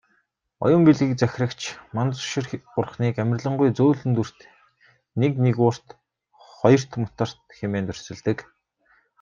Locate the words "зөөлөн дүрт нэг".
3.77-5.31